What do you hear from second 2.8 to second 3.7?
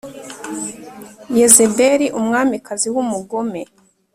wu mugome